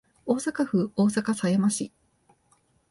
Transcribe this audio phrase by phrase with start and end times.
[0.25, 1.91] 大阪府大阪狭山市